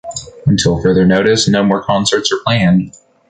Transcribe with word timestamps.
Until 0.47 0.81
further 0.81 1.05
notice, 1.05 1.47
no 1.47 1.63
more 1.63 1.83
concerts 1.83 2.31
are 2.31 2.39
planned. 2.43 2.95